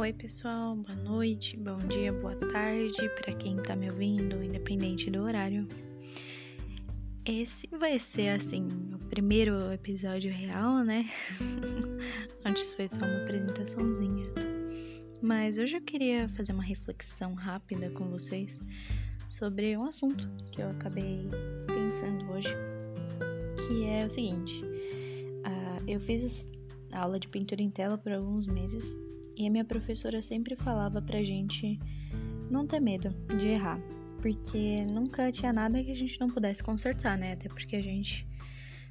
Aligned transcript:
Oi, 0.00 0.14
pessoal, 0.14 0.76
boa 0.76 0.96
noite, 1.04 1.58
bom 1.58 1.76
dia, 1.76 2.10
boa 2.10 2.34
tarde 2.34 3.06
para 3.20 3.34
quem 3.34 3.58
tá 3.58 3.76
me 3.76 3.90
ouvindo, 3.90 4.42
independente 4.42 5.10
do 5.10 5.20
horário. 5.20 5.68
Esse 7.22 7.66
vai 7.66 7.98
ser 7.98 8.30
assim, 8.30 8.66
o 8.94 8.98
primeiro 9.10 9.70
episódio 9.70 10.32
real, 10.32 10.82
né? 10.82 11.06
Antes 12.46 12.72
foi 12.72 12.88
só 12.88 12.96
uma 12.96 13.24
apresentaçãozinha. 13.24 14.24
Mas 15.20 15.58
hoje 15.58 15.76
eu 15.76 15.82
queria 15.82 16.26
fazer 16.30 16.54
uma 16.54 16.64
reflexão 16.64 17.34
rápida 17.34 17.90
com 17.90 18.08
vocês 18.08 18.58
sobre 19.28 19.76
um 19.76 19.84
assunto 19.84 20.26
que 20.50 20.62
eu 20.62 20.70
acabei 20.70 21.28
pensando 21.66 22.24
hoje, 22.32 22.56
que 23.68 23.84
é 23.84 24.06
o 24.06 24.08
seguinte: 24.08 24.64
uh, 24.64 25.84
eu 25.86 26.00
fiz 26.00 26.46
aula 26.90 27.20
de 27.20 27.28
pintura 27.28 27.60
em 27.60 27.68
tela 27.68 27.98
por 27.98 28.12
alguns 28.12 28.46
meses 28.46 28.96
e 29.36 29.46
a 29.46 29.50
minha 29.50 29.64
professora 29.64 30.20
sempre 30.22 30.56
falava 30.56 31.00
pra 31.00 31.22
gente 31.22 31.78
não 32.50 32.66
ter 32.66 32.80
medo 32.80 33.14
de 33.36 33.48
errar, 33.48 33.80
porque 34.20 34.84
nunca 34.90 35.30
tinha 35.30 35.52
nada 35.52 35.82
que 35.82 35.90
a 35.90 35.96
gente 35.96 36.20
não 36.20 36.28
pudesse 36.28 36.62
consertar, 36.62 37.16
né? 37.16 37.32
Até 37.32 37.48
porque 37.48 37.76
a 37.76 37.82
gente 37.82 38.26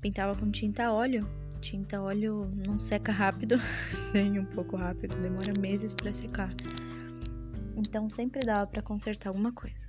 pintava 0.00 0.34
com 0.34 0.50
tinta 0.50 0.90
óleo. 0.92 1.26
Tinta 1.60 2.02
óleo 2.02 2.50
não 2.66 2.76
seca 2.78 3.12
rápido, 3.12 3.56
nem 4.12 4.38
um 4.40 4.44
pouco 4.44 4.76
rápido, 4.76 5.14
demora 5.22 5.52
meses 5.60 5.94
para 5.94 6.12
secar. 6.12 6.50
Então 7.76 8.10
sempre 8.10 8.40
dava 8.40 8.66
para 8.66 8.82
consertar 8.82 9.30
alguma 9.30 9.52
coisa. 9.52 9.86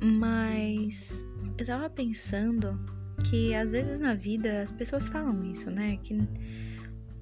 Mas 0.00 1.10
eu 1.56 1.66
tava 1.66 1.88
pensando 1.88 2.78
que 3.28 3.54
às 3.54 3.70
vezes 3.70 4.00
na 4.00 4.14
vida 4.14 4.62
as 4.62 4.70
pessoas 4.70 5.08
falam 5.08 5.42
isso, 5.44 5.70
né? 5.70 5.96
Que 6.02 6.18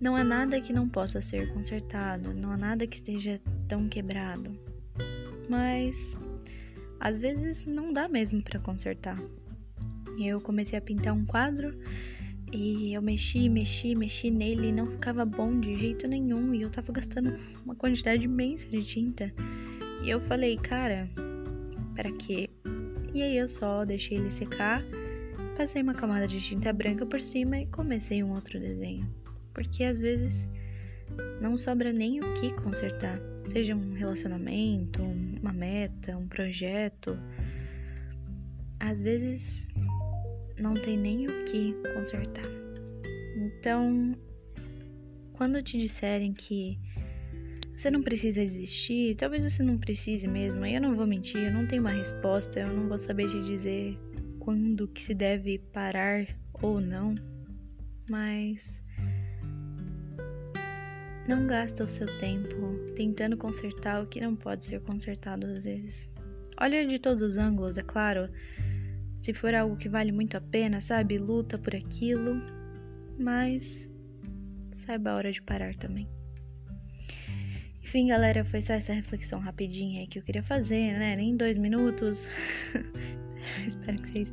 não 0.01 0.15
há 0.15 0.23
nada 0.23 0.61
que 0.61 0.73
não 0.73 0.89
possa 0.89 1.21
ser 1.21 1.53
consertado, 1.53 2.35
não 2.35 2.51
há 2.53 2.57
nada 2.57 2.87
que 2.87 2.97
esteja 2.97 3.41
tão 3.67 3.89
quebrado. 3.89 4.59
Mas 5.49 6.19
às 7.01 7.19
vezes 7.19 7.67
não 7.67 7.93
dá 7.93 8.09
mesmo 8.09 8.43
para 8.43 8.61
consertar. 8.61 9.19
Eu 10.19 10.41
comecei 10.41 10.79
a 10.79 10.83
pintar 10.83 11.15
um 11.15 11.25
quadro 11.25 11.79
e 12.53 12.93
eu 12.93 13.03
mexi, 13.03 13.49
mexi, 13.49 13.95
mexi 13.95 14.31
nele 14.31 14.69
e 14.69 14.73
não 14.73 14.87
ficava 14.87 15.25
bom 15.25 15.59
de 15.59 15.77
jeito 15.77 16.07
nenhum 16.07 16.55
e 16.55 16.63
eu 16.63 16.71
tava 16.71 16.93
gastando 16.93 17.39
uma 17.65 17.75
quantidade 17.75 18.25
imensa 18.25 18.67
de 18.69 18.85
tinta. 18.85 19.33
E 20.03 20.11
eu 20.11 20.21
falei, 20.23 20.57
cara, 20.57 21.09
para 21.95 22.13
quê? 22.13 22.49
E 23.15 23.23
aí 23.23 23.37
eu 23.37 23.49
só 23.49 23.85
deixei 23.85 24.19
ele 24.19 24.31
secar, 24.31 24.83
passei 25.57 25.83
uma 25.83 25.95
camada 25.95 26.27
de 26.27 26.39
tinta 26.41 26.73
branca 26.73 27.07
por 27.07 27.21
cima 27.21 27.61
e 27.61 27.67
comecei 27.67 28.23
um 28.23 28.33
outro 28.33 28.61
desenho 28.61 29.07
porque 29.57 29.85
às 29.85 29.99
vezes 29.99 30.47
não 31.41 31.57
sobra 31.57 31.91
nem 31.91 32.21
o 32.21 32.35
que 32.35 32.53
consertar, 32.63 33.19
seja 33.49 33.75
um 33.75 33.95
relacionamento, 33.95 35.03
uma 35.03 35.51
meta, 35.51 36.15
um 36.15 36.29
projeto. 36.29 37.19
Às 38.79 39.01
vezes 39.01 39.67
não 40.59 40.75
tem 40.75 40.99
nem 40.99 41.27
o 41.27 41.45
que 41.47 41.75
consertar. 41.95 42.45
Então, 43.35 44.15
quando 45.33 45.63
te 45.63 45.79
disserem 45.79 46.35
que 46.35 46.79
você 47.75 47.91
não 47.91 48.03
precisa 48.03 48.43
desistir, 48.43 49.15
talvez 49.17 49.43
você 49.43 49.63
não 49.63 49.79
precise 49.79 50.29
mesmo, 50.29 50.67
eu 50.67 50.83
não 50.83 50.95
vou 50.95 51.07
mentir, 51.07 51.39
eu 51.39 51.53
não 51.53 51.67
tenho 51.67 51.81
uma 51.81 51.93
resposta, 51.93 52.61
eu 52.61 52.69
não 52.69 52.89
vou 52.89 52.99
saber 52.99 53.27
te 53.31 53.43
dizer 53.43 53.99
quando 54.39 54.87
que 54.87 55.03
se 55.03 55.15
deve 55.15 55.59
parar 55.73 56.27
ou 56.61 56.79
não, 56.79 57.15
mas 58.11 58.85
não 61.29 61.47
gasta 61.47 61.85
o 61.85 61.89
seu 61.89 62.07
tempo 62.19 62.79
tentando 62.95 63.37
consertar 63.37 64.03
o 64.03 64.07
que 64.07 64.21
não 64.21 64.37
pode 64.37 64.65
ser 64.65 64.81
consertado 64.81 65.47
às 65.47 65.65
vezes. 65.65 66.09
Olha 66.61 66.87
de 66.87 66.99
todos 66.99 67.21
os 67.21 67.37
ângulos, 67.37 67.77
é 67.77 67.83
claro. 67.83 68.31
Se 69.21 69.33
for 69.35 69.55
algo 69.55 69.77
que 69.77 69.89
vale 69.89 70.13
muito 70.13 70.37
a 70.37 70.41
pena, 70.41 70.81
sabe? 70.81 71.19
Luta 71.19 71.59
por 71.59 71.75
aquilo, 71.75 72.41
mas 73.19 73.91
saiba 74.73 75.11
a 75.11 75.17
hora 75.17 75.33
de 75.33 75.43
parar 75.43 75.75
também. 75.75 76.09
Enfim, 77.83 78.07
galera, 78.07 78.45
foi 78.45 78.61
só 78.63 78.75
essa 78.75 78.93
reflexão 78.93 79.39
rapidinha 79.39 80.01
aí 80.01 80.07
que 80.07 80.19
eu 80.19 80.23
queria 80.23 80.43
fazer, 80.43 80.99
né? 80.99 81.17
Nem 81.17 81.37
dois 81.37 81.57
minutos. 81.57 82.29
Espero 83.67 84.01
que 84.01 84.09
vocês 84.09 84.33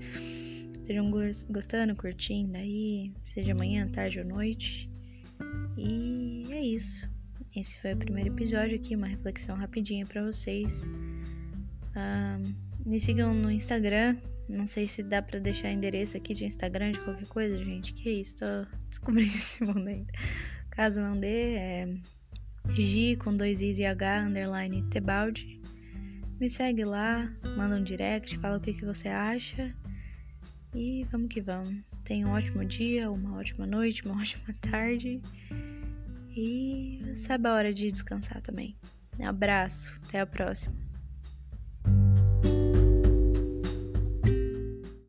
estejam 0.79 1.09
gostando, 1.49 1.95
curtindo 1.95 2.57
aí, 2.57 3.11
seja 3.23 3.53
manhã, 3.55 3.87
tarde 3.87 4.19
ou 4.19 4.25
noite. 4.25 4.89
E 5.77 6.42
isso. 6.63 7.09
Esse 7.56 7.79
foi 7.79 7.94
o 7.94 7.97
primeiro 7.97 8.34
episódio 8.34 8.75
aqui, 8.75 8.96
uma 8.96 9.07
reflexão 9.07 9.56
rapidinha 9.56 10.06
para 10.06 10.24
vocês. 10.24 10.88
Me 12.85 13.00
sigam 13.00 13.34
no 13.34 13.51
Instagram. 13.51 14.18
Não 14.50 14.68
sei 14.68 14.88
se 14.88 15.01
dá 15.03 15.22
para 15.22 15.40
deixar 15.40 15.72
endereço 15.72 16.18
aqui 16.18 16.34
de 16.34 16.46
Instagram 16.46 16.91
de 16.91 17.00
qualquer 17.00 17.28
coisa, 17.28 17.57
gente. 17.57 17.94
Que 17.94 18.09
isso, 18.09 18.38
tô 18.38 18.46
descobrindo 18.90 19.34
esse 19.35 19.63
mundo 19.63 19.88
ainda. 19.88 20.12
Caso 20.69 21.00
não 21.00 21.18
dê, 21.18 21.56
é 21.56 21.97
G 22.69 23.16
com 23.18 23.35
dois 23.35 23.62
Is 23.62 23.78
e 23.78 23.85
H 23.85 24.25
underline 24.28 24.81
Tebaldi. 24.90 25.62
Me 26.40 26.50
segue 26.50 26.84
lá, 26.84 27.31
manda 27.56 27.75
um 27.75 27.84
direct, 27.84 28.38
fala 28.40 28.57
o 28.57 28.59
que, 28.59 28.74
que 28.74 28.85
você 28.85 29.07
acha. 29.07 29.74
E 30.74 31.06
vamos 31.12 31.30
que 31.30 31.40
vamos. 31.40 31.75
Tenha 32.03 32.28
um 32.28 32.31
ótimo 32.31 32.66
dia, 32.66 33.09
uma 33.09 33.38
ótima 33.38 33.68
noite, 33.68 34.03
uma 34.03 34.18
ótima 34.19 34.53
tarde. 34.59 35.22
E 36.35 37.13
saiba 37.16 37.49
a 37.49 37.53
hora 37.53 37.73
de 37.73 37.91
descansar 37.91 38.41
também. 38.41 38.75
Um 39.19 39.27
abraço, 39.27 39.94
até 40.07 40.19
a 40.19 40.25
próxima. 40.25 40.82